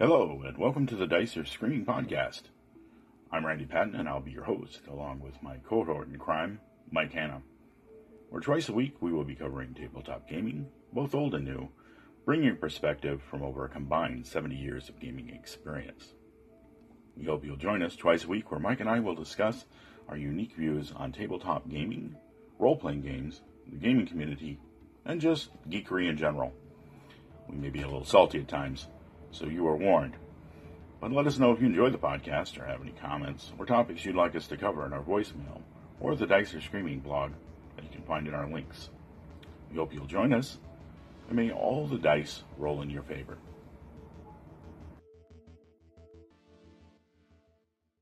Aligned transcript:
Hello, 0.00 0.44
and 0.46 0.56
welcome 0.56 0.86
to 0.86 0.94
the 0.94 1.08
Dice 1.08 1.36
Are 1.36 1.44
Screaming 1.44 1.84
podcast. 1.84 2.42
I'm 3.32 3.44
Randy 3.44 3.64
Patton, 3.64 3.96
and 3.96 4.08
I'll 4.08 4.20
be 4.20 4.30
your 4.30 4.44
host, 4.44 4.82
along 4.88 5.18
with 5.18 5.42
my 5.42 5.56
cohort 5.56 6.06
in 6.06 6.16
crime, 6.20 6.60
Mike 6.92 7.12
Hanna. 7.12 7.42
Where 8.30 8.40
twice 8.40 8.68
a 8.68 8.72
week 8.72 8.94
we 9.00 9.12
will 9.12 9.24
be 9.24 9.34
covering 9.34 9.74
tabletop 9.74 10.28
gaming, 10.28 10.68
both 10.92 11.16
old 11.16 11.34
and 11.34 11.44
new, 11.44 11.70
bringing 12.24 12.56
perspective 12.58 13.20
from 13.28 13.42
over 13.42 13.64
a 13.64 13.68
combined 13.68 14.24
70 14.24 14.54
years 14.54 14.88
of 14.88 15.00
gaming 15.00 15.30
experience. 15.30 16.14
We 17.16 17.24
hope 17.24 17.44
you'll 17.44 17.56
join 17.56 17.82
us 17.82 17.96
twice 17.96 18.22
a 18.22 18.28
week 18.28 18.52
where 18.52 18.60
Mike 18.60 18.78
and 18.78 18.88
I 18.88 19.00
will 19.00 19.16
discuss 19.16 19.64
our 20.08 20.16
unique 20.16 20.54
views 20.54 20.92
on 20.94 21.10
tabletop 21.10 21.68
gaming, 21.68 22.14
role 22.60 22.76
playing 22.76 23.02
games, 23.02 23.42
the 23.68 23.78
gaming 23.78 24.06
community, 24.06 24.60
and 25.04 25.20
just 25.20 25.50
geekery 25.68 26.08
in 26.08 26.16
general. 26.16 26.52
We 27.48 27.56
may 27.56 27.70
be 27.70 27.82
a 27.82 27.86
little 27.86 28.04
salty 28.04 28.38
at 28.38 28.46
times, 28.46 28.86
so 29.30 29.46
you 29.46 29.66
are 29.68 29.76
warned. 29.76 30.14
But 31.00 31.12
let 31.12 31.26
us 31.26 31.38
know 31.38 31.52
if 31.52 31.60
you 31.60 31.66
enjoy 31.66 31.90
the 31.90 31.98
podcast 31.98 32.58
or 32.58 32.64
have 32.64 32.82
any 32.82 32.92
comments 32.92 33.52
or 33.58 33.66
topics 33.66 34.04
you'd 34.04 34.16
like 34.16 34.34
us 34.34 34.48
to 34.48 34.56
cover 34.56 34.84
in 34.84 34.92
our 34.92 35.02
voicemail 35.02 35.62
or 36.00 36.16
the 36.16 36.26
Dice 36.26 36.54
Are 36.54 36.60
Screaming 36.60 37.00
blog 37.00 37.32
that 37.76 37.84
you 37.84 37.90
can 37.90 38.02
find 38.02 38.26
in 38.26 38.34
our 38.34 38.48
links. 38.48 38.90
We 39.70 39.76
hope 39.76 39.92
you'll 39.92 40.06
join 40.06 40.32
us, 40.32 40.58
and 41.28 41.36
may 41.36 41.52
all 41.52 41.86
the 41.86 41.98
dice 41.98 42.42
roll 42.56 42.82
in 42.82 42.90
your 42.90 43.02
favor. 43.02 43.38